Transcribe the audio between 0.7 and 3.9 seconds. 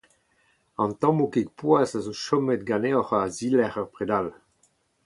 An tammoù kig poazh zo chomet ganeoc'h a-zilerc'h ur